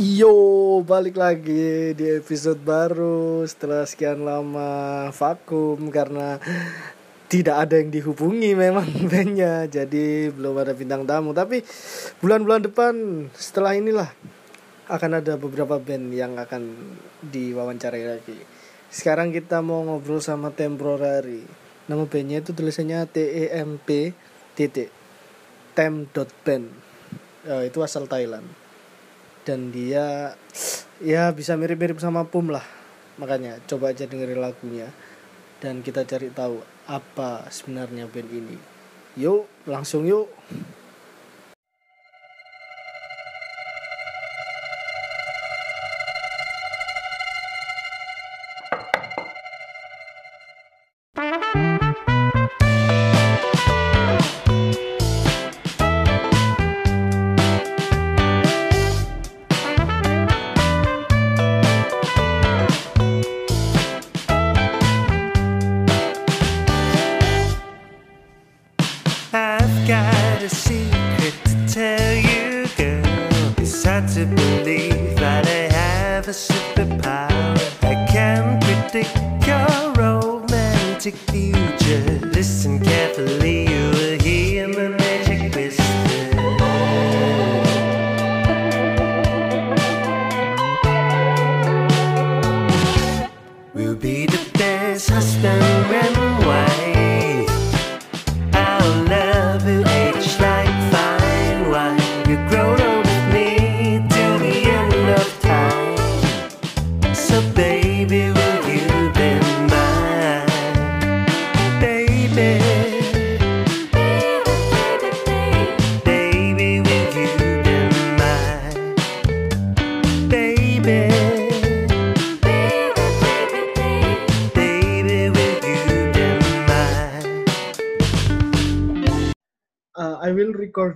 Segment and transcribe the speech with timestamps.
[0.00, 6.40] Yo, balik lagi di episode baru setelah sekian lama vakum karena
[7.28, 9.68] tidak ada yang dihubungi memang bandnya.
[9.68, 11.36] Jadi belum ada bintang tamu.
[11.36, 11.60] Tapi
[12.16, 12.94] bulan-bulan depan
[13.36, 14.08] setelah inilah
[14.88, 18.40] akan ada beberapa band yang akan diwawancarai lagi.
[18.88, 21.44] Sekarang kita mau ngobrol sama Temporary.
[21.92, 24.16] Nama bandnya itu tulisannya T E M P
[24.56, 24.88] titik
[25.76, 26.72] tem dot band.
[27.44, 28.59] Eh, itu asal Thailand
[29.44, 30.36] dan dia
[31.00, 32.64] ya bisa mirip-mirip sama Pum lah.
[33.16, 34.88] Makanya coba aja dengerin lagunya.
[35.60, 38.56] Dan kita cari tahu apa sebenarnya band ini.
[39.20, 40.32] Yuk langsung yuk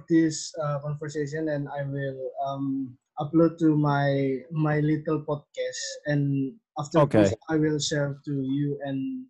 [0.09, 7.05] this uh, conversation and I will um, upload to my my little podcast and after
[7.05, 7.13] Okay.
[7.13, 9.27] this I will share to you and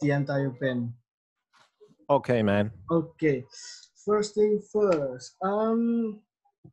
[0.00, 0.94] the entire band
[2.08, 2.72] Okay, man.
[2.90, 3.44] Okay,
[4.04, 5.36] first thing first.
[5.42, 6.20] Um,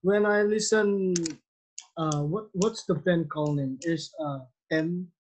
[0.02, 1.13] when I listen,
[1.97, 3.78] uh, what what's the band call name?
[3.84, 5.12] Is uh Tem,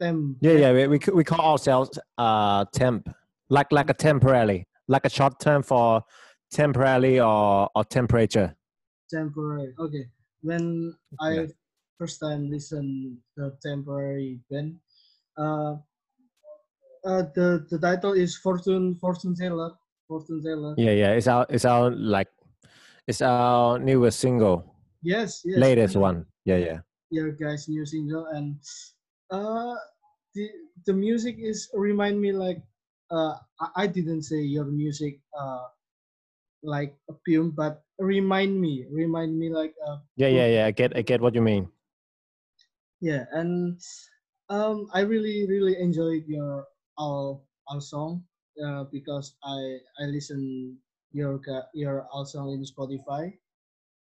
[0.00, 0.40] Tem.
[0.40, 0.72] Yeah, yeah.
[0.72, 3.08] We we, we call ourselves uh temp,
[3.48, 6.02] like like a temporary, like a short term for
[6.50, 8.54] temporary or or temperature.
[9.10, 9.74] Temporary.
[9.78, 10.08] Okay.
[10.42, 11.48] When I
[11.98, 14.78] first time listen the temporary band,
[15.36, 15.76] uh,
[17.04, 19.72] uh the the title is Fortune Fortune Teller.
[20.06, 20.74] Fortune Teller.
[20.76, 21.12] Yeah, yeah.
[21.12, 22.28] It's our it's our like
[23.06, 25.42] it's our newest single, Yes.
[25.44, 25.58] Yes.
[25.58, 26.26] latest one.
[26.44, 26.78] Yeah, yeah.
[27.10, 28.60] Yeah, guys' new single and
[29.30, 29.74] uh
[30.34, 30.48] the
[30.86, 32.60] the music is remind me like
[33.10, 35.72] uh I, I didn't say your music uh
[36.62, 40.66] like a Phum but remind me remind me like uh Yeah, yeah, yeah.
[40.66, 41.70] I get I get what you mean.
[43.00, 43.78] yeah and
[44.48, 46.66] um I really really enjoyed your
[46.96, 48.24] all all song
[48.62, 50.78] uh because I I listen
[51.12, 51.40] your
[51.74, 53.38] your all song in Spotify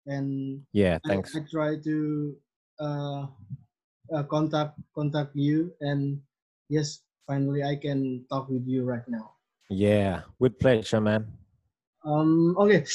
[0.06, 1.36] and Yeah, I, thanks.
[1.36, 2.36] I try to
[2.80, 3.26] uh,
[4.12, 6.22] uh, contact contact you, and
[6.68, 9.36] yes, finally I can talk with you right now.
[9.70, 11.38] Yeah, with pleasure, man.
[12.06, 12.86] Um, okay,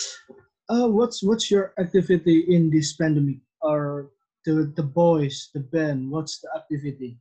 [0.72, 4.09] uh, what's what's your activity in this pandemic, or
[4.47, 6.09] the the boys, the band?
[6.09, 7.19] What's the activity?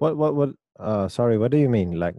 [0.00, 0.50] What what what?
[0.80, 1.36] Uh, sorry.
[1.36, 2.00] What do you mean?
[2.00, 2.16] Like,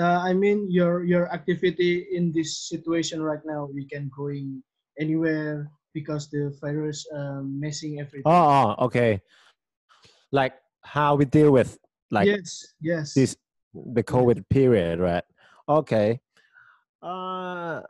[0.00, 3.68] Uh, I mean your your activity in this situation right now.
[3.68, 4.64] We can going
[4.96, 8.24] anywhere because the virus um, messing everything.
[8.24, 9.20] oh, oh, okay.
[10.32, 11.76] Like how we deal with
[12.10, 13.12] like yes, yes.
[13.12, 13.36] this
[13.74, 15.24] the COVID period, right?
[15.68, 16.20] Okay.
[17.02, 17.82] Uh,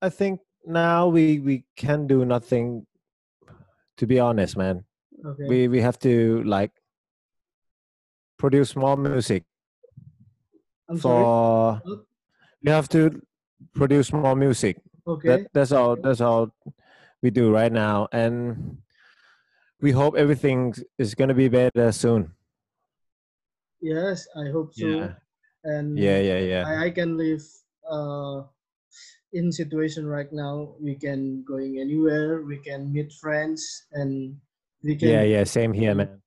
[0.00, 2.86] I think now we we can do nothing.
[3.98, 4.84] To be honest, man,
[5.24, 5.46] okay.
[5.48, 6.72] we we have to like
[8.38, 9.44] produce more music
[10.88, 11.80] I'm for.
[11.84, 12.00] What?
[12.64, 13.20] We have to
[13.74, 14.80] produce more music.
[15.06, 15.28] Okay.
[15.28, 15.96] That that's all.
[15.96, 16.50] That's all
[17.22, 18.78] we do right now, and
[19.80, 22.32] we hope everything is gonna be better soon.
[23.80, 24.86] Yes, I hope so.
[24.86, 25.12] Yeah.
[25.64, 26.64] And Yeah, yeah, yeah.
[26.66, 27.42] I, I can live
[27.88, 28.42] uh
[29.32, 30.76] in situation right now.
[30.80, 32.42] We can going anywhere.
[32.42, 34.36] We can meet friends, and
[34.82, 35.08] we can.
[35.08, 35.44] Yeah, yeah.
[35.44, 36.20] Same here, man.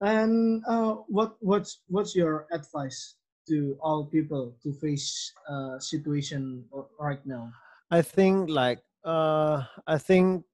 [0.00, 3.16] And uh, what what's what's your advice
[3.48, 6.64] to all people to face uh situation
[6.98, 7.52] right now?
[7.90, 10.44] I think like uh I think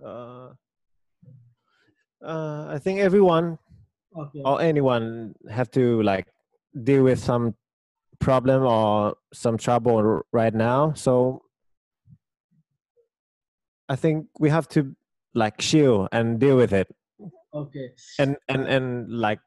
[0.00, 0.56] Uh,
[2.24, 3.58] uh, I think everyone
[4.16, 4.42] Okay.
[4.44, 6.26] or anyone have to like
[6.82, 7.54] deal with some
[8.20, 10.92] problem or some trouble right now.
[10.94, 11.42] So
[13.88, 14.94] I think we have to
[15.34, 16.88] like chill and deal with it
[17.54, 17.90] Okay.
[18.18, 19.40] and and and like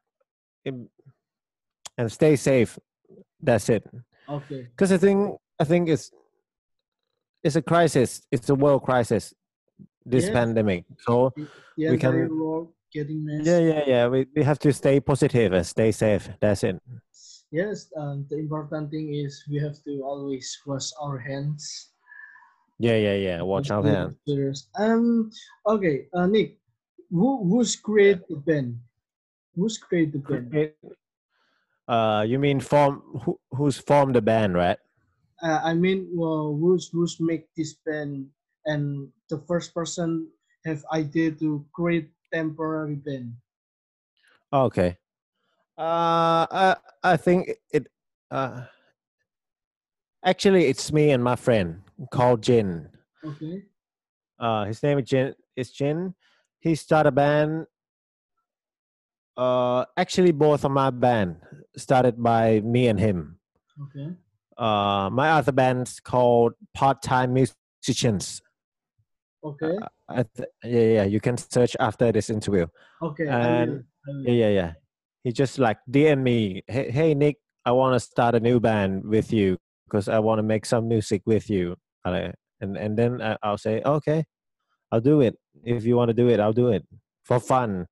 [0.66, 2.80] and stay safe.
[3.42, 3.84] That's it.
[4.28, 4.64] Okay.
[4.72, 6.12] Because I think I think it's
[7.44, 8.22] it's a crisis.
[8.32, 9.34] It's a world crisis.
[10.06, 10.34] This Yes.
[10.34, 10.86] pandemic.
[11.00, 12.30] So The We can-
[12.92, 14.08] getting yeah, yeah, yeah.
[14.08, 16.30] We we have to stay positive and stay safe.
[16.40, 16.80] That's it.
[17.54, 17.94] Yes.
[17.96, 21.94] Um, the important thing is we have to always wash our hands.
[22.80, 23.42] Yeah, yeah, yeah.
[23.46, 24.16] Watch our Yes, hand.
[24.26, 24.58] yes.
[24.76, 25.30] Um.
[25.70, 26.10] Okay.
[26.10, 26.58] Uh, Nick,
[27.14, 28.82] who who's create the band?
[29.56, 30.50] Who's create the band?
[31.88, 33.04] Uh, you mean form?
[33.22, 34.80] Who, who's formed the band, right?
[35.44, 38.34] Uh, I mean, well, who's who's make this band
[38.66, 40.28] and the first person
[40.66, 43.38] have idea to create temporary band.
[44.52, 44.98] Okay.
[45.78, 47.88] Uh, I I think it.
[48.30, 48.66] Uh,
[50.24, 51.82] actually, it's me and my friend
[52.12, 52.90] called Jin.
[53.26, 53.64] Okay.
[54.40, 55.34] Uh, his name is Jin.
[55.56, 56.14] Is Jin.
[56.60, 57.66] He started a band.
[59.36, 61.38] Uh, actually, both of my band
[61.76, 63.40] started by me and him.
[63.82, 64.14] Okay.
[64.56, 68.42] Uh, my other band's called Part Time Musicians.
[69.44, 69.76] Okay.
[70.08, 71.04] I th- yeah, yeah.
[71.04, 72.68] You can search after this interview.
[73.02, 73.28] Okay.
[73.28, 74.24] I and- will, I will.
[74.28, 74.72] Yeah, yeah, yeah.
[75.24, 79.06] He just like DM me, hey, hey Nick, I want to start a new band
[79.06, 81.76] with you because I want to make some music with you.
[82.04, 84.26] And and then I'll say, okay,
[84.92, 85.38] I'll do it.
[85.64, 86.86] If you want to do it, I'll do it
[87.24, 87.88] for fun.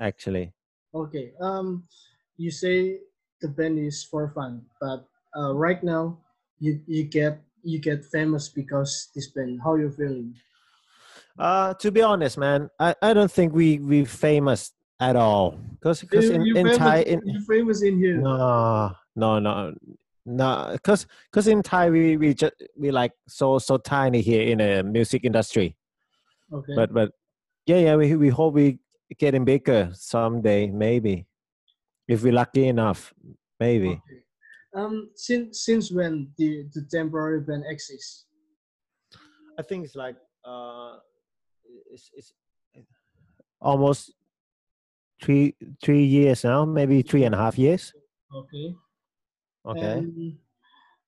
[0.00, 0.52] Actually,
[0.94, 1.32] Okay.
[1.40, 1.84] Um,
[2.36, 3.00] you say
[3.40, 6.18] the band is for fun, but uh, right now
[6.60, 9.60] you you get you get famous because this band.
[9.62, 10.34] How you feeling?
[11.38, 16.00] uh, to be honest, man, I, I don't think we we famous at all because
[16.00, 18.18] because in in Thai in you famous in here.
[18.18, 19.74] No, no, no,
[20.26, 20.70] no.
[20.72, 24.82] Because because in Thai we we just we like so so tiny here in the
[24.82, 25.76] music industry.
[26.52, 26.74] Okay.
[26.74, 27.12] But but
[27.66, 28.78] yeah yeah we we hope we
[29.18, 31.26] getting bigger someday maybe
[32.08, 33.14] if we're lucky enough
[33.60, 34.00] maybe.
[34.02, 34.22] Okay.
[34.74, 38.26] Um, since since when the the temporary band exists?
[39.58, 40.96] I think it's like uh
[41.90, 42.32] it's it's
[43.60, 44.12] almost
[45.22, 47.92] three three years now maybe three and a half years.
[48.34, 48.74] Okay.
[49.66, 49.98] Okay.
[49.98, 50.38] And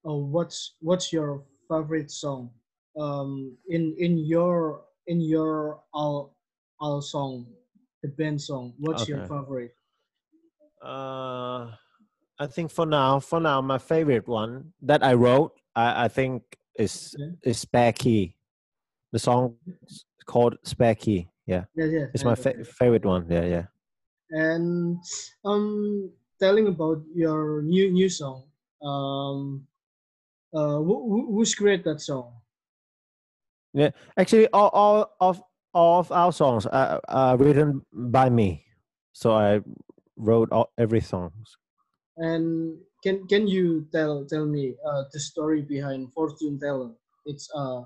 [0.06, 2.50] uh, what's what's your favorite song?
[2.98, 6.36] Um, in in your in your all
[6.80, 7.46] all song,
[8.02, 8.74] the band song.
[8.78, 9.72] What's your favorite?
[10.82, 11.70] Uh,
[12.38, 16.42] I think for now, for now, my favorite one that I wrote, I, I think
[16.78, 17.36] is Okay.
[17.44, 18.34] is Spare Key.
[19.12, 19.56] The song
[19.86, 21.28] is called Spare Key.
[21.46, 22.08] Yeah, Yes, yes.
[22.14, 23.26] it's my fa- favorite one.
[23.28, 23.66] Yeah, yeah.
[24.30, 25.02] And
[25.44, 28.50] um, telling about your new new song.
[28.82, 29.66] Um,
[30.54, 32.40] uh, who, who who's create that song?
[33.72, 35.42] Yeah, actually, all, all of
[35.72, 38.66] all of our songs are, are written by me,
[39.12, 39.60] so I
[40.16, 41.56] wrote all, every songs.
[42.16, 46.94] And can can you tell tell me uh, the story behind Fortune Teller?
[47.24, 47.82] It's uh,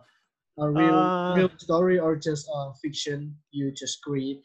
[0.59, 4.45] a real Uh, real story or just a fiction you just create?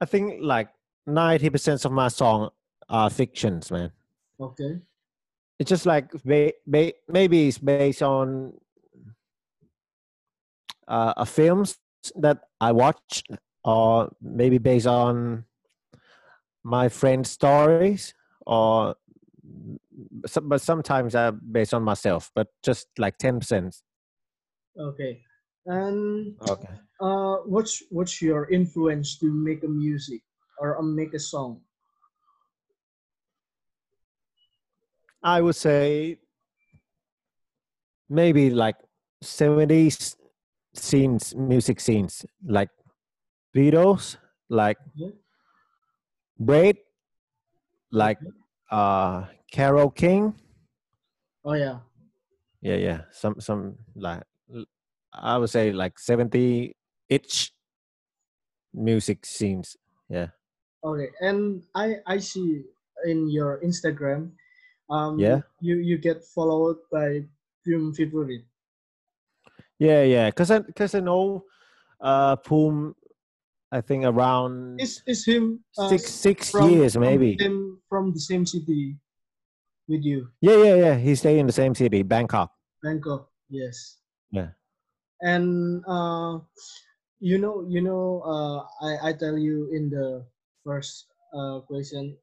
[0.00, 0.68] I think like
[1.06, 2.50] ninety percent of my song
[2.88, 3.92] are fictions, man.
[4.40, 4.80] Okay.
[5.58, 8.52] it's just like ba- ba- maybe it's based on
[10.86, 11.78] uh, a films
[12.16, 13.28] that I watched,
[13.64, 15.44] or maybe based on
[16.62, 18.12] my friends' stories,
[18.46, 18.96] or
[20.42, 22.30] but sometimes I based on myself.
[22.34, 23.76] But just like ten percent.
[24.78, 25.22] Okay.
[25.64, 26.68] And Okay.
[27.00, 30.22] Uh, what's what's your influence to make a music
[30.58, 31.60] or uh, make a song?
[35.22, 36.18] I would say
[38.08, 38.76] maybe like
[39.20, 40.16] seventies
[40.72, 42.70] scenes, music scenes, like
[43.54, 44.16] Beatles,
[44.48, 45.10] like Yeah.
[46.38, 46.78] Braid,
[47.90, 48.18] like
[48.70, 50.34] uh Carole King.
[51.44, 51.80] Oh yeah.
[52.62, 53.00] Yeah, yeah.
[53.12, 54.22] Some some like
[55.12, 56.74] I would say like seventy
[57.08, 57.52] each
[58.74, 59.76] music scenes.
[60.08, 60.28] Yeah.
[60.84, 61.08] Okay.
[61.20, 62.62] And I I see
[63.04, 64.32] in your Instagram,
[64.90, 65.40] um, Yeah.
[65.60, 67.24] you you get followed by
[67.66, 68.44] Phum Viphurit.
[69.78, 70.30] Yeah, yeah.
[70.30, 71.44] Cause I cause I know
[72.00, 72.94] uh Phum
[73.72, 77.36] I think around Is is him uh, six six from- years from maybe.
[77.38, 78.96] same, from the same city
[79.88, 80.94] with you, Yeah, yeah, yeah.
[80.98, 82.50] He stay in the same city, Bangkok.
[82.82, 83.30] Bangkok.
[83.48, 83.98] Yes.
[84.34, 84.50] Yeah.
[85.22, 86.40] And uh,
[87.20, 88.22] you know, you know.
[88.22, 90.26] Uh, I I tell you in the
[90.64, 92.18] first uh question.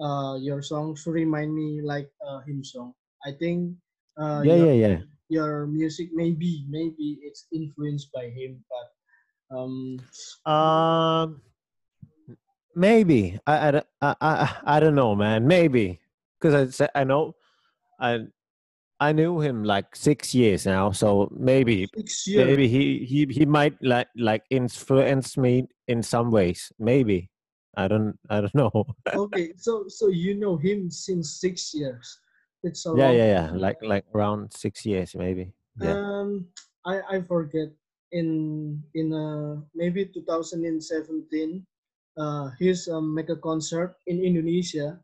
[0.00, 2.94] Uh, your songs remind me like uh, him song.
[3.26, 3.76] I think.
[4.18, 5.02] Uh, yeah, your, yeah, yeah.
[5.28, 8.88] Your music maybe maybe it's influenced by him, but
[9.56, 10.08] um.
[10.44, 11.42] Um,
[12.74, 15.46] maybe I, I, don't- I, I, I don't know, man.
[15.46, 16.00] Maybe
[16.38, 17.36] because I said I know,
[18.00, 18.26] I,
[19.00, 21.88] I knew him like six years now, so maybe
[22.36, 26.70] maybe he, he he might like like influence me in some ways.
[26.78, 27.30] Maybe
[27.76, 28.84] I don't I don't know.
[29.14, 32.18] okay, so so you know him since six years.
[32.62, 33.46] It's a yeah, yeah, yeah.
[33.48, 33.58] time.
[33.58, 35.52] Like like around six years, maybe.
[35.80, 35.96] Yeah.
[35.96, 36.48] Um,
[36.84, 37.72] I I forget
[38.12, 41.64] in in uh maybe 2017.
[42.18, 45.00] Uh, he's um, make a concert in Indonesia,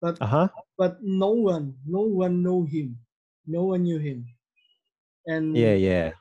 [0.00, 0.48] but Uh huh.
[0.78, 2.94] but no one no one know him,
[3.46, 4.26] no one knew him,
[5.26, 6.12] and Yeah, yeah.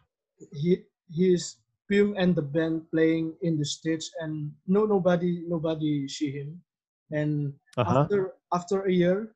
[0.62, 1.58] he he's
[1.90, 6.64] him and the band playing in the stage and no nobody nobody see him,
[7.12, 8.08] and Uh huh.
[8.08, 9.36] after after a year,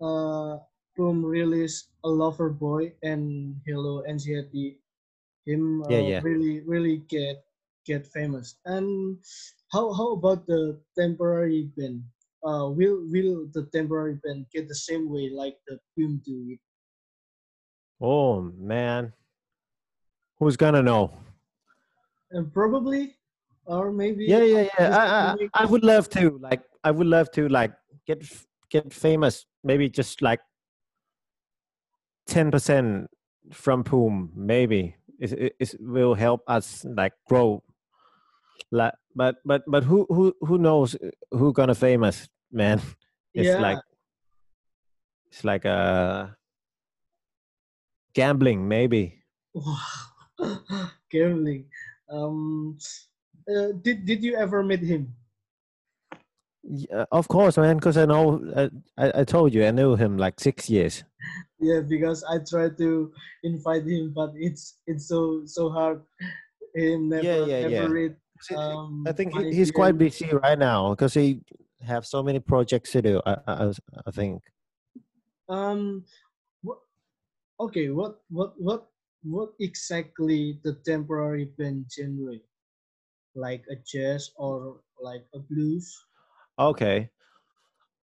[0.00, 0.58] uh,
[0.96, 4.80] Boom released a Lover Boy and Hello Anxiety.
[5.46, 6.22] Him uh, Yeah, yeah.
[6.24, 7.44] really really get
[7.86, 8.58] get famous.
[8.64, 9.18] And
[9.72, 12.04] how how about the temporary band?
[12.44, 16.60] Uh, will will the temporary band get the same way like the Boom do it?
[18.00, 19.12] Oh man,
[20.38, 21.12] who's gonna know?
[22.30, 23.16] And probably,
[23.64, 24.96] or maybe Yeah, yeah, yeah.
[24.96, 26.62] I, I, I would love to like.
[26.84, 27.72] I would love to like
[28.06, 28.24] get
[28.70, 29.46] get famous.
[29.64, 30.40] Maybe just like
[32.26, 33.08] ten percent
[33.52, 34.30] from Phum.
[34.34, 37.62] Maybe it, it, it will help us like grow.
[38.70, 42.80] Like, but but but who who who knows uh, who gonna famous man?
[43.36, 43.60] It's yeah.
[43.60, 43.78] like
[45.28, 46.28] it's like uh
[48.16, 48.66] gambling.
[48.66, 49.20] Maybe.
[49.54, 49.78] Wow,
[51.12, 51.68] gambling.
[52.10, 52.78] Um,
[53.44, 55.12] uh, did did you ever meet him?
[56.64, 57.76] Yeah, of course, man.
[57.76, 58.68] Because I know uh,
[58.98, 61.04] I I told you I knew him like six years.
[61.60, 63.12] Yeah, because I tried to
[63.44, 66.02] invite him, but it's it's so so hard.
[66.74, 67.86] Him never Yeah, yeah, yeah.
[67.86, 68.16] read.
[68.54, 71.40] Um, I think he, he's quite busy right now because he
[71.80, 73.20] have so many projects to do.
[73.24, 73.54] I I,
[74.06, 74.42] I- think.
[75.48, 76.04] Um?
[77.58, 78.88] Okay, what what what
[79.22, 82.36] what exactly the temporary band genre?
[83.34, 85.88] Like a jazz or like a blues?
[86.58, 87.10] Okay.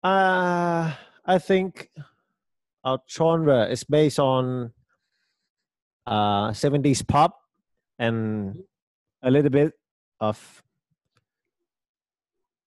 [0.04, 1.92] Uh I think
[2.84, 4.72] our genre is based on
[6.08, 7.38] uh 70s pop
[8.00, 8.58] and
[9.22, 9.74] a little bit
[10.20, 10.64] of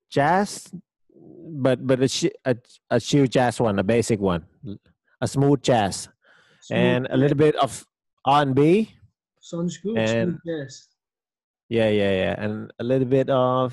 [0.09, 0.71] jazz
[1.55, 2.57] but but a, a,
[2.91, 4.45] a chill jazz one, a basic one,
[5.21, 6.09] a smooth jazz,
[6.71, 7.85] and a little bit of
[8.25, 8.90] R&B.
[9.40, 9.99] sounds good.
[9.99, 10.88] and- jazz.
[11.68, 13.73] Yeah, yeah, yeah, and a little bit of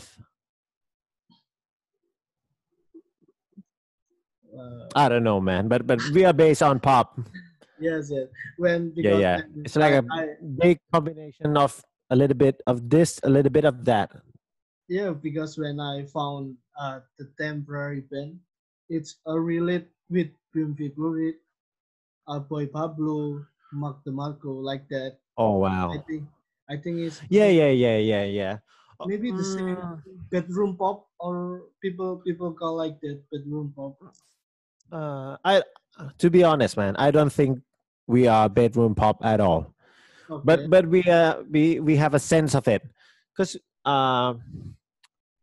[4.51, 7.15] Uh, I don't know, man, but but we are based on pop.
[7.79, 8.27] yes, yes.
[8.60, 9.38] When Yeah, because yeah.
[9.63, 11.79] It's like a I- big combination of
[12.12, 14.12] a little bit of this, a little bit of that.
[14.91, 18.39] Yeah, because when I found uh, the temporary band,
[18.91, 21.50] it's a relate with Viphurit, uh,
[22.28, 25.20] Boy Pablo, Mac DeMarco, like that.
[25.38, 25.90] Oh wow!
[25.92, 26.06] I wow.
[26.08, 26.30] think
[26.70, 28.58] I think it's Yeah, yeah, yeah, yeah, yeah.
[29.00, 33.98] Oh, maybe the same mm, bedroom pop or people people call like that bedroom pop.
[34.92, 35.63] Uh, I
[36.20, 37.62] to be honest, man, I don't think
[38.08, 39.74] we are bedroom pop at all.
[40.30, 40.44] Okay.
[40.46, 42.84] But but we uh we we have a sense of it,
[43.34, 44.36] because uh,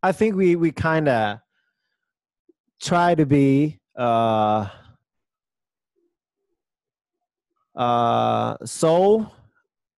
[0.02, 1.40] I think we we kind of
[2.80, 4.68] try to be uh
[7.78, 9.30] uh soul,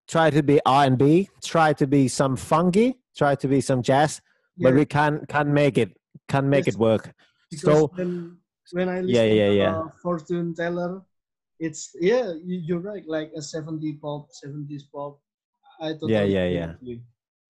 [0.08, 3.80] try to be R and B, try to be some funky, try to be some
[3.82, 4.20] jazz,
[4.58, 5.94] but we can't can't make it
[6.28, 6.74] can't make Yes.
[6.74, 7.14] it work.
[7.50, 8.36] because so- when
[8.72, 9.74] when I listen Yeah, yeah, to yeah.
[9.78, 11.00] uh, Fortune Teller,
[11.58, 15.20] it's yeah you, you're right like a 70s pop 70s pop.
[15.80, 16.72] I totally Yeah, yeah, yeah.
[16.82, 17.00] you.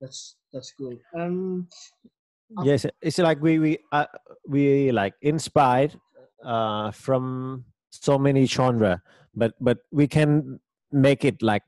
[0.00, 0.94] That's that's cool.
[1.16, 1.66] Um,
[2.64, 4.06] yes it's like we we uh,
[4.46, 5.92] we like inspired
[6.44, 9.02] uh from so many genre
[9.34, 10.60] but but we can
[10.92, 11.62] make it like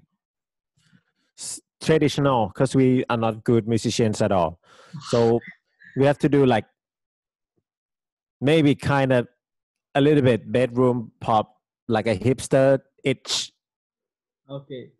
[1.39, 4.61] s- traditional because we are not good musicians at all
[4.99, 5.45] so
[5.95, 6.67] we have to do like
[8.41, 9.29] maybe kind of
[9.95, 13.53] a little bit bedroom pop like a hipster itch
[14.49, 14.93] okay.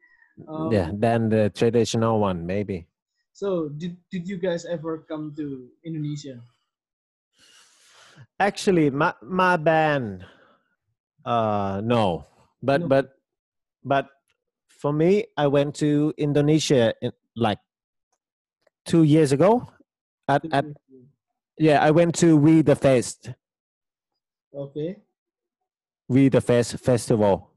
[0.49, 2.87] Um, yeah than the traditional one maybe
[3.33, 6.45] So did did you guys ever come to Indonesia?
[8.39, 10.27] Actually, my my band,
[11.25, 12.27] uh, no,
[12.63, 12.89] but No.
[12.89, 13.05] but
[13.85, 14.07] but
[14.69, 17.59] for me, I went to Indonesia in, like
[18.85, 19.69] two years ago.
[20.29, 20.65] At at
[21.59, 23.31] yeah, I went to We the Fest,
[24.55, 24.97] Okay.
[26.09, 27.51] We the Fest festival.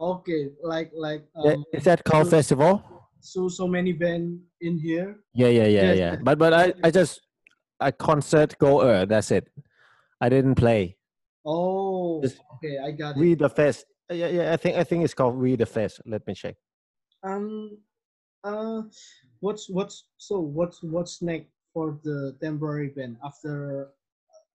[0.00, 0.50] Okay.
[0.62, 2.82] Like like um, is that called so- festival?
[3.22, 5.20] so so many band in here.
[5.34, 6.14] Yeah, yeah, yeah, Yes, yeah.
[6.24, 7.20] But but I I just
[7.80, 9.04] a concert goer.
[9.04, 9.48] That's it.
[10.20, 10.96] I didn't play.
[11.44, 12.22] Oh.
[12.22, 13.20] Okay, I got it.
[13.20, 13.86] We the Fest.
[14.10, 14.52] Yeah, yeah.
[14.52, 16.00] I think I think it's called We the Fest.
[16.06, 16.56] Let me check.
[17.22, 17.78] Um.
[18.44, 18.82] Uh.
[19.40, 23.88] What's what's so what's what's next for the temporary band after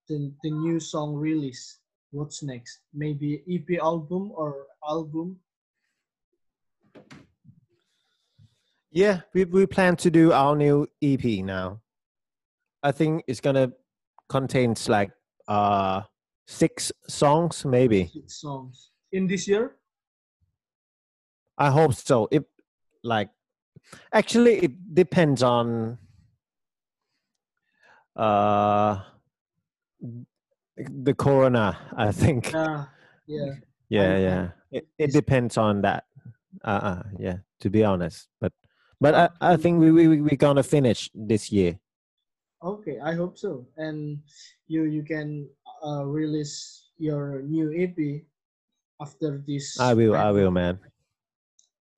[0.07, 1.79] the the new song release?
[2.11, 2.79] What's next?
[2.93, 5.39] Maybe EP album or album?
[8.91, 11.81] Yeah, we we plan to do our new EP now.
[12.83, 13.73] I think it's gonna
[14.29, 15.11] contains like
[15.47, 16.01] uh
[16.45, 18.07] six songs maybe.
[18.13, 19.75] Six songs in this year.
[21.57, 22.27] I hope so.
[22.31, 22.43] If
[23.03, 23.29] like
[24.11, 25.97] actually it depends on
[28.15, 28.99] uh
[30.77, 32.51] the corona, I think.
[32.51, 32.85] Yeah.
[33.27, 33.53] Yeah.
[33.89, 34.49] Yeah, yeah.
[34.71, 36.05] It, it depends on that.
[36.63, 38.27] Uh, uh yeah, to be honest.
[38.41, 38.53] But
[38.99, 41.79] but I, I think we we we we gonna finish this year.
[42.63, 43.67] Okay, I hope so.
[43.77, 44.19] And
[44.67, 45.47] you you can
[45.85, 48.25] uh, release your new EP
[48.99, 49.79] after this.
[49.79, 50.79] I will, I will, man.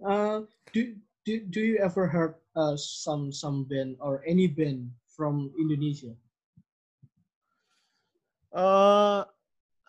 [0.03, 0.41] Uh,
[0.73, 6.13] do, do, do you ever heard uh, some some band or any band from Indonesia?
[8.53, 9.23] Uh,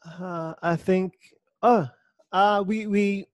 [0.05, 1.15] uh I think
[1.63, 1.87] uh
[2.33, 3.27] uh we we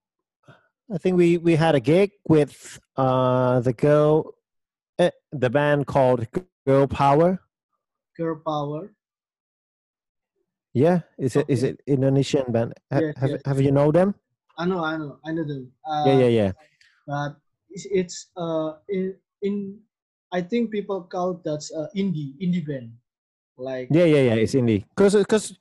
[0.93, 4.35] I think we we had a gig with uh the girl
[4.99, 6.27] eh, the band called
[6.67, 7.41] Girl Power.
[8.17, 8.95] Girl Power.
[10.75, 11.71] Yeah, is it is Okay.
[11.73, 12.75] it Indonesian band?
[12.93, 13.41] Ha- Yes, have yes.
[13.47, 14.15] have you know them?
[14.59, 15.73] I know, I know, I know them.
[15.87, 16.53] Uh, yeah, yeah, yeah.
[17.07, 17.37] But
[17.71, 19.81] it's, it's uh in in
[20.33, 22.99] I think people call that's uh, indie indie band.
[23.57, 24.39] Like Yeah, yeah, yeah.
[24.43, 24.85] It's indie.
[24.97, 25.55] Cause, cause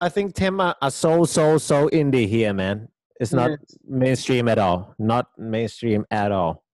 [0.00, 2.88] I think Tema are so, so, so indie here, man.
[3.20, 3.78] It's not Yes.
[3.84, 4.94] mainstream at all.
[4.98, 6.64] Not mainstream at all.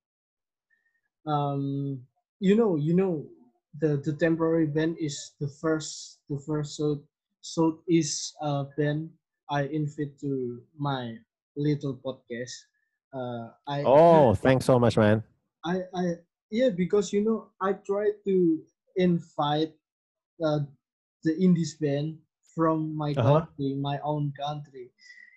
[1.27, 2.07] um
[2.41, 3.27] you know you know
[3.81, 7.03] the the temporary band is the first the first so
[7.55, 9.11] southeast uh band
[9.51, 11.15] i invite to my
[11.57, 12.55] little podcast
[13.15, 15.23] uh i Oh, thanks so much, man.
[15.65, 16.05] i i
[16.51, 18.63] yeah because you know i try to
[18.97, 19.75] invite
[20.45, 20.61] uh
[21.25, 22.19] the indies band
[22.55, 23.47] from my Uh-huh.
[23.55, 24.91] country my own country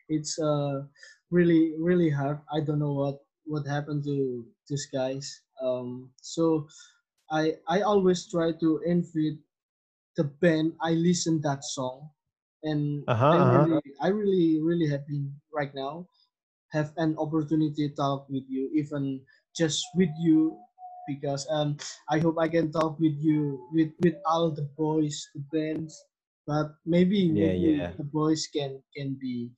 [0.10, 0.84] it's uh
[1.32, 6.68] really really hard i don't know what what happened to these guys um so
[7.32, 9.40] i i always try to invite
[10.20, 12.10] the band i listen that song
[12.64, 13.68] and Uh-huh, I, uh-huh.
[13.68, 16.08] really, I really really happy right now
[16.72, 19.22] have an opportunity to talk with you even
[19.56, 20.58] just with you
[21.08, 21.78] because um
[22.10, 25.96] i hope i can talk with you with with all the boys the bands
[26.48, 27.94] but maybe, Yeah, maybe yeah.
[27.98, 29.52] the boys can can be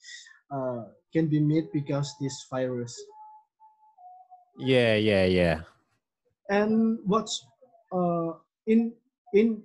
[0.51, 2.93] uh can be meet because this virus
[4.57, 5.61] Yeah, yeah, yeah.
[6.49, 7.45] and what's
[7.93, 8.33] uh
[8.67, 8.93] in
[9.33, 9.63] in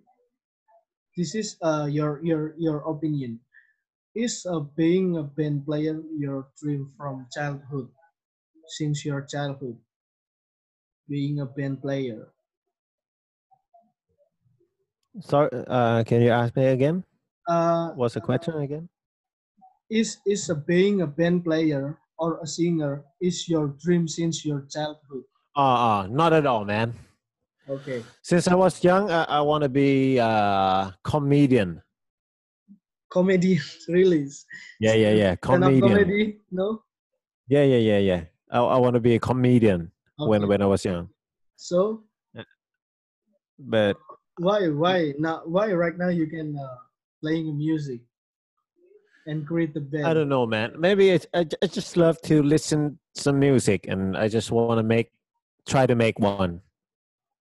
[1.17, 3.41] this is uh your your your opinion
[4.15, 7.91] is uh, being a band player your dream from childhood
[8.69, 9.79] since your childhood
[11.09, 12.33] being a band player
[15.21, 17.05] Sorry, uh, can you ask me again?
[17.49, 18.89] uh What's the question again?
[19.91, 24.63] is is a being a band player or a singer is your dream since your
[24.67, 25.25] childhood
[25.57, 26.95] Oh, oh, not at all, man.
[27.69, 31.83] Okay Since I was young, I, I want to be a comedian.
[33.11, 34.45] comedy release
[34.81, 35.33] Yeah, yeah, yeah.
[35.37, 35.83] Comedian.
[35.83, 36.83] comedy no
[37.49, 38.23] Yeah, yeah, yeah, yeah.
[38.51, 40.49] I, I want to be a comedian when Okay.
[40.49, 41.09] when I was young.
[41.57, 42.05] so
[43.59, 43.97] But
[44.39, 46.77] why why now why right now you can uh,
[47.23, 48.01] playing music
[49.27, 50.75] and create the band I don't know, man.
[50.79, 54.85] Maybe it's, I, I just love to listen some music, and I just want to
[54.85, 55.11] make,
[55.67, 56.61] try to make one,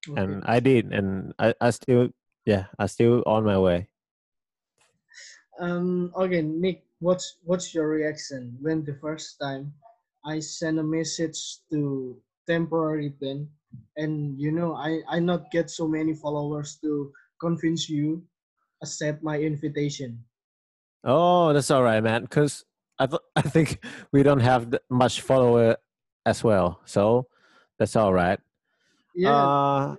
[0.07, 0.39] Okay.
[0.39, 2.09] and I did, and I, I still,
[2.45, 3.89] yeah, I still on my way.
[5.59, 9.73] um okay nick what's what's your reaction when the first time
[10.25, 13.49] i send a message to temporary band
[13.97, 18.25] and you know i i not get so many followers to convince you
[18.83, 20.23] accept my invitation
[21.03, 22.23] Oh, that's all right, man.
[22.23, 22.65] Because
[22.99, 25.77] I th- I think we don't have much follower
[26.25, 27.27] as well, so
[27.77, 28.39] that's all right.
[29.15, 29.95] Yeah Uh,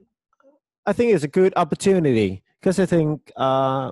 [0.87, 3.90] I think it's a good opportunity because I think, uh,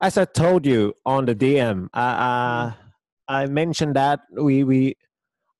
[0.00, 2.72] as I told you on the DM, I, uh,
[3.26, 4.94] I mentioned that we we,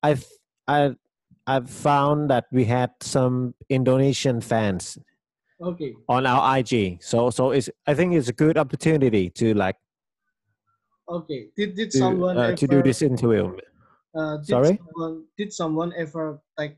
[0.02, 0.94] I th- I
[1.46, 4.98] I've found that we had some Indonesian fans
[5.60, 5.94] Okay.
[6.08, 7.02] on our IG.
[7.02, 9.76] So so it's I think it's a good opportunity to like
[11.08, 11.50] Okay.
[11.56, 13.56] Did did to, someone uh, ever to do this interview.
[14.14, 14.78] Uh, did Sorry?
[14.78, 16.76] Someone, did someone ever take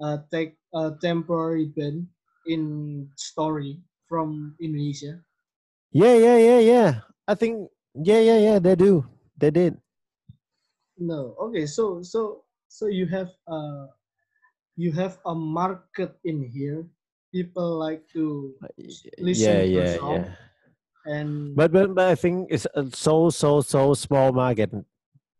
[0.00, 2.08] uh, take a temporary ban
[2.46, 5.20] in story from Indonesia?
[5.92, 6.90] Yeah, yeah, yeah, yeah.
[7.26, 8.58] I think yeah, yeah, yeah.
[8.58, 9.06] They do.
[9.36, 9.78] They did.
[10.98, 11.34] No.
[11.48, 11.66] Okay.
[11.66, 13.88] So so so you have uh
[14.76, 16.86] you have a market in here.
[17.32, 18.54] People like to
[19.18, 20.12] listen yeah, to yeah, song.
[20.14, 20.28] yeah.
[21.06, 24.70] and But, but but I think it's a so so so small market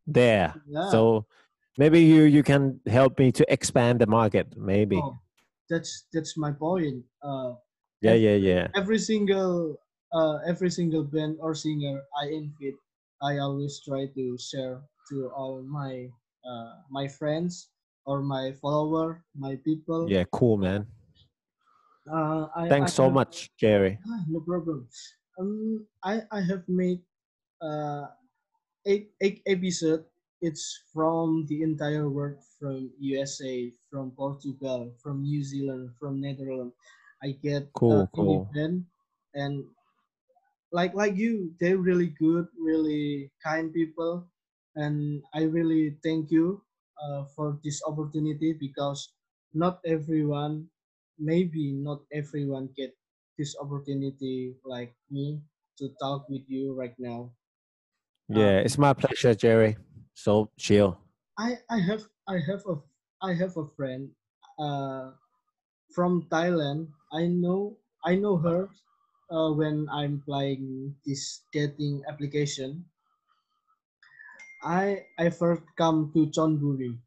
[0.07, 0.55] there.
[0.67, 0.91] yeah.
[0.91, 1.27] So
[1.81, 4.53] maybe you you can help me to expand the market.
[4.61, 5.01] Maybe.
[5.01, 5.17] oh,
[5.73, 7.01] that's that's my point.
[7.25, 7.57] Uh,
[8.01, 8.65] Yeah, yeah, yeah.
[8.77, 9.77] every single
[10.13, 12.81] uh every single band or singer I invite,
[13.21, 14.81] I always try to share
[15.13, 16.09] to all my
[16.45, 17.69] uh my friends
[18.09, 20.09] or my follower, my people.
[20.09, 20.89] Yeah, cool, man.
[22.11, 24.01] Uh, I, Thanks I so have- much, Jerry.
[24.09, 24.89] Ah, no problem.
[25.39, 27.05] Um, I I have made
[27.61, 28.09] uh
[28.89, 30.09] eight eight episode.
[30.41, 36.75] It's from the entire world, from USA, from Portugal, from New Zealand, from Netherlands.
[37.23, 38.55] I get Cool, uh, cool.
[38.55, 38.87] independent
[39.35, 39.65] and
[40.73, 44.27] like like you, they're really good, really kind people,
[44.75, 46.63] and I really thank you
[47.01, 49.15] uh, for this opportunity because
[49.55, 50.71] not everyone,
[51.19, 52.97] maybe not everyone get
[53.39, 55.43] this opportunity like me
[55.79, 57.33] to talk with you right now.
[58.29, 59.77] Yeah, it's my pleasure, Jerry.
[60.15, 60.99] So chill.
[61.37, 62.77] I I have I have a
[63.21, 64.15] I have a friend
[64.61, 65.15] uh
[65.95, 66.93] from Thailand.
[67.13, 68.71] I know I know her
[69.31, 72.91] uh, when I'm playing this dating application.
[74.65, 76.99] I I first come to Chonburi.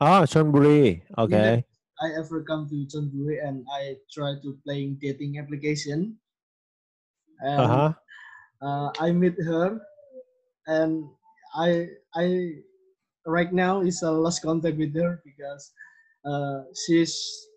[0.00, 1.02] Ah, Chonburi.
[1.16, 1.64] Okay.
[2.00, 6.18] I ever come to Chonburi and I try to playing dating application.
[7.40, 7.94] And Uh huh.
[8.62, 9.80] uh, I meet her,
[10.68, 11.10] and
[11.56, 12.62] I I
[13.26, 15.72] right now is a lost contact with her because
[16.24, 17.14] uh, she's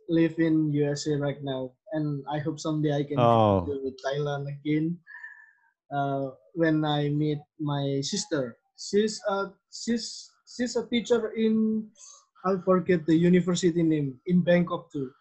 [0.09, 3.67] live in USA right now, and I hope someday I can Oh.
[3.67, 4.99] go to Thailand again.
[5.91, 11.91] Uh, when I meet my sister, she's a she's she's a teacher in
[12.45, 15.13] I forget the university name in Bangkok too.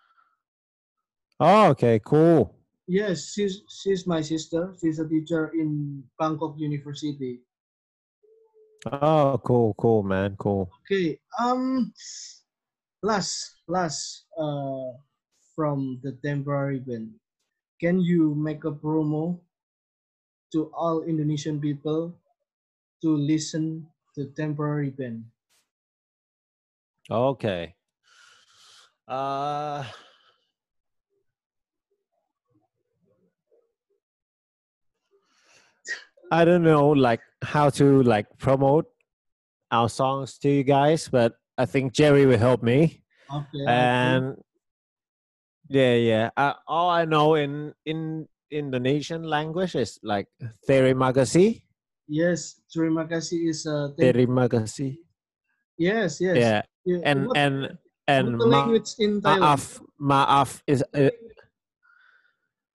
[1.40, 1.98] Oh, okay.
[1.98, 2.54] Cool.
[2.86, 4.74] Yes, she's she's my sister.
[4.80, 7.40] She's a teacher in Bangkok University.
[8.86, 10.36] Oh, cool, cool, man.
[10.36, 10.70] Cool.
[10.84, 11.20] Okay.
[11.38, 11.92] Um,
[13.02, 14.92] last last uh
[15.54, 17.20] from the temporary ban,
[17.80, 19.40] can you make a promo
[20.52, 22.14] to all Indonesian people
[23.02, 25.24] to listen to temporary ban?
[27.10, 27.74] Okay.
[29.08, 29.84] Uh
[36.32, 38.85] I don't know like how to like promote
[39.71, 43.03] our songs to you guys, but I think Jerry will help me.
[43.31, 43.61] Okay.
[43.61, 43.65] okay.
[43.67, 44.37] And
[45.69, 46.25] yeah, yeah.
[46.37, 50.27] Uh, all I know in in Indonesian language is like
[50.69, 51.61] terima kasih,
[52.07, 54.95] yes, terima kasih is uh, thank- terima kasih.
[55.81, 56.37] yes yes.
[56.37, 57.55] Yeah, Yeah, and what- and
[58.05, 59.41] and what the ma- language in Thailand.
[59.41, 59.63] maaf
[59.97, 61.09] maaf is uh,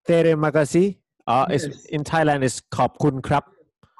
[0.02, 0.98] terima kasih.
[1.30, 1.86] Uh, is Yes.
[1.94, 3.44] in Thailand is ขอบคุณครับ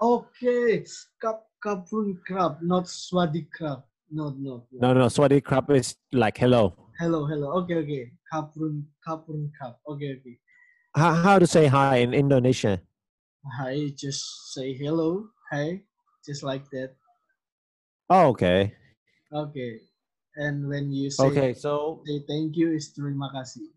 [0.02, 0.84] Okay,
[1.22, 3.84] cup kaprun crab, not swadi crab.
[4.12, 4.80] No, no, no.
[4.80, 6.76] No, no, swadi crab is like hello.
[7.00, 7.64] Hello, hello.
[7.64, 8.12] Okay, okay.
[8.32, 9.76] Kaprun, kaprun crab.
[9.88, 10.38] Okay, okay.
[10.96, 12.82] How, how to say hi in Indonesia?
[13.58, 15.28] Hi, just say hello.
[15.52, 15.82] Hi,
[16.26, 16.96] just like that.
[18.10, 18.74] Oh, okay.
[19.34, 19.80] Okay.
[20.36, 23.72] And when you say okay, so say thank you is terima kasih.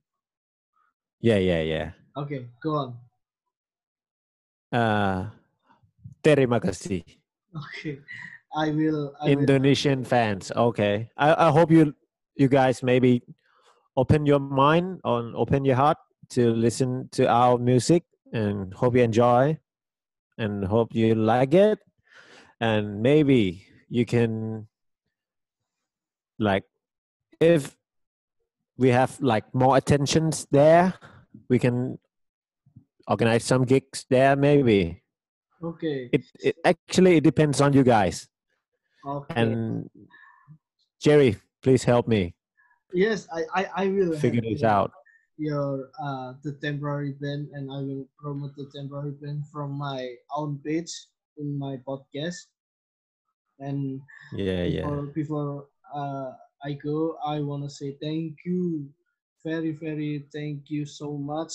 [1.22, 1.88] Yeah, yeah, yeah.
[2.18, 2.90] Okay, go on.
[4.74, 5.30] Uh,
[6.22, 7.02] terima kasih.
[7.52, 7.98] Okay,
[8.54, 9.14] I will.
[9.20, 9.32] I will.
[9.32, 10.52] Indonesian fans.
[10.54, 11.08] Okay.
[11.16, 11.94] I, I hope you
[12.38, 13.22] you guys maybe
[13.98, 15.98] open your mind on open your heart
[16.30, 19.58] to listen to our music and hope you enjoy
[20.38, 21.78] and hope you like it
[22.60, 24.66] and maybe you can
[26.38, 26.62] like
[27.40, 27.74] if
[28.78, 30.94] we have like more attentions there
[31.48, 31.98] we can
[33.08, 35.02] organize some gigs there maybe
[35.62, 36.08] Okay.
[36.12, 38.28] it, it actually it depends on you guys
[39.06, 39.34] Okay.
[39.36, 39.90] and
[41.00, 42.34] Jerry, please help me
[42.92, 44.92] yes, I I, I will figure this out.
[45.38, 50.58] your uh the temporary band and I will promote the temporary band from my own
[50.64, 50.90] page
[51.38, 52.50] in my podcast.
[53.58, 54.00] And
[54.34, 54.82] Yeah, yeah.
[54.82, 55.50] before before
[55.94, 56.30] uh,
[56.64, 58.86] I go, I wanna say thank you,
[59.44, 61.54] very very thank you so much.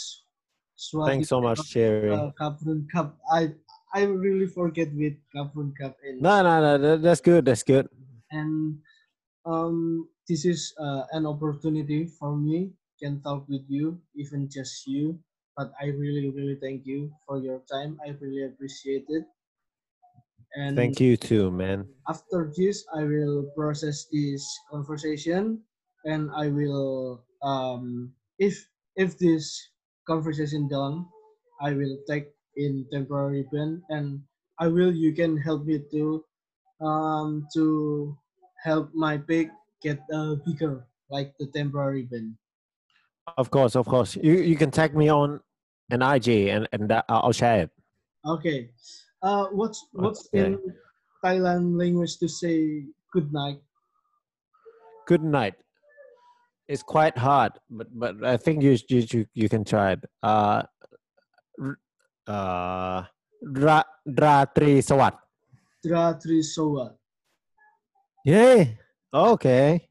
[1.05, 2.11] Thanks so much, Jerry.
[2.11, 3.15] Uh, Kaprun Cup.
[3.31, 3.53] I
[3.93, 6.77] I really forget with Kaprun Cup and No, no, no.
[6.77, 7.45] that- That's good.
[7.45, 7.88] That's good.
[8.32, 8.82] and
[9.45, 15.19] um, this is uh, an opportunity for me can talk with you even just you
[15.58, 19.25] but i really really thank you for your time i really appreciate it
[20.56, 21.88] and Thank you too, man.
[22.08, 25.63] after this i will process this conversation
[26.06, 28.56] and i will um if
[28.95, 29.45] if this
[30.08, 31.06] conversation done
[31.62, 34.21] i will take in temporary ban and
[34.59, 36.23] i will you can help me to
[36.81, 38.17] um to
[38.63, 39.49] help my pig
[39.81, 42.37] get uh, bigger like the temporary ban
[43.37, 44.15] Of course, of course.
[44.15, 45.39] You you can tag me on
[45.89, 47.71] an IG and and that, I'll I'll share it.
[48.25, 48.69] okay
[49.21, 50.39] uh what's what's Okay.
[50.45, 50.59] in
[51.23, 53.59] thailand language to say good night
[55.05, 55.55] Good night.
[56.67, 60.05] It's quite hard, but but I think you you you, you can try it.
[60.23, 60.63] Uh,
[62.27, 62.99] r- uh,
[63.43, 65.23] ra ratri sawat.
[65.83, 66.95] Ratri Sowat.
[68.23, 68.79] Yay.
[69.12, 69.83] Okay.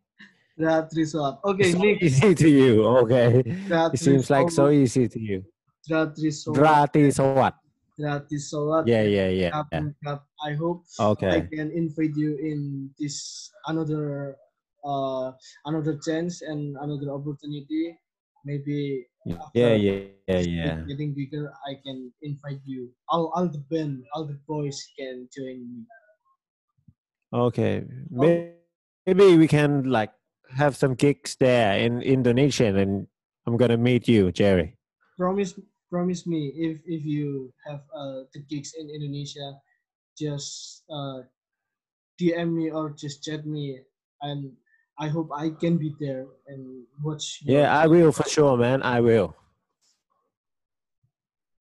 [0.56, 1.44] Ratri Sowat.
[1.44, 2.00] Okay, so Nick.
[2.00, 2.72] easy to you.
[3.04, 3.44] Okay.
[3.68, 5.44] Ratri It seems like so easy to you.
[5.90, 6.56] Ratri Sowat.
[6.56, 7.54] Rati sawat.
[8.00, 8.88] Ratri Sowat.
[8.88, 9.62] Yeah, yeah, yeah.
[9.68, 10.16] yeah.
[10.40, 11.28] I hope okay.
[11.28, 14.36] I can invite you in this another
[14.82, 15.30] uh
[15.68, 17.94] another chance and another opportunity.
[18.48, 19.74] Maybe Yeah, yeah,
[20.26, 20.76] yeah, yeah.
[20.88, 22.90] getting bigger, I can invite you.
[23.08, 25.86] All all the band, all the boys can join me.
[27.32, 27.84] Okay.
[28.10, 28.58] May-
[29.06, 30.14] Maybe we can like
[30.54, 33.06] have some gigs there in Indonesia, and
[33.46, 34.78] I'm gonna meet you, Jerry.
[35.18, 35.58] Promise
[35.90, 39.58] promise me if if you have uh the gigs in Indonesia,
[40.14, 41.26] just uh
[42.14, 43.82] DM me or just chat me
[44.22, 44.54] and
[44.98, 47.40] I hope I can be there and watch.
[47.44, 48.82] Yeah, I will for sure, man.
[48.82, 49.34] I will.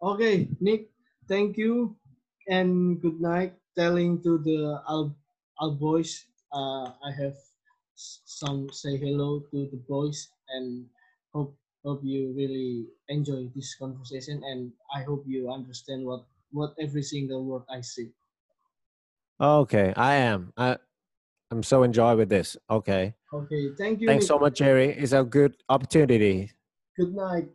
[0.02, 0.90] Okay, Nick,
[1.28, 1.96] thank you
[2.50, 3.54] and good night.
[3.78, 5.16] Telling to the Al,
[5.62, 7.38] Al boys, uh, I have
[7.96, 10.86] some say hello to the boys and
[11.34, 17.04] hope hope you really enjoy this conversation and I hope you understand what what every
[17.04, 18.10] single word I say.
[19.40, 20.54] Okay, I am.
[20.58, 20.78] I
[21.52, 22.56] I'm so enjoy with this.
[22.72, 23.12] Okay.
[23.28, 24.08] Okay, thank you.
[24.08, 24.96] Thanks so much, Jerry.
[24.96, 26.48] It's a good opportunity.
[26.96, 27.52] Good night.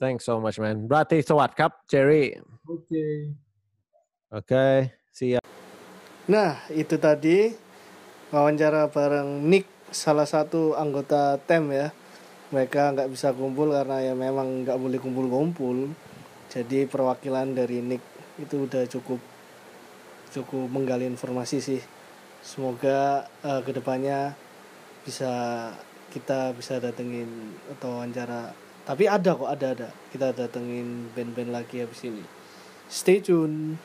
[0.00, 0.88] Thanks so much, man.
[0.88, 2.40] Rati sawat kap, Jerry.
[2.64, 3.36] Okay.
[4.32, 4.96] Okay.
[5.12, 5.44] See ya.
[6.24, 7.52] Nah, itu tadi
[8.32, 11.88] wawancara bareng Nick, salah satu anggota TEM ya.
[12.48, 15.92] Mereka nggak bisa kumpul karena ya memang nggak boleh kumpul-kumpul.
[16.48, 18.00] Jadi perwakilan dari Nick
[18.40, 19.20] itu udah cukup
[20.32, 21.95] cukup menggali informasi sih.
[22.46, 24.30] Semoga eh, ke depannya
[25.02, 25.66] bisa
[26.14, 28.54] kita bisa datengin atau wawancara.
[28.86, 29.88] Tapi ada kok, ada ada.
[30.14, 32.22] Kita datengin band-band lagi habis ini.
[32.86, 33.74] Stay tune.